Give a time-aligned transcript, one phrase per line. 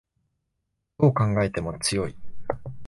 [0.97, 2.15] どう考えても強い